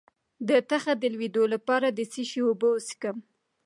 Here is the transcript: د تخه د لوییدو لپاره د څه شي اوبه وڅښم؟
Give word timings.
د 0.47 0.49
تخه 0.69 0.91
د 1.01 1.03
لوییدو 1.13 1.43
لپاره 1.53 1.87
د 1.97 1.99
څه 2.11 2.21
شي 2.29 2.41
اوبه 2.47 2.67
وڅښم؟ 2.71 3.17